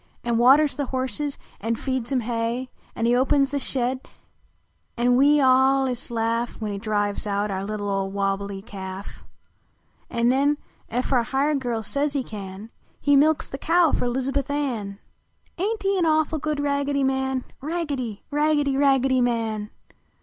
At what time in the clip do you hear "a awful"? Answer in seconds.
15.99-16.39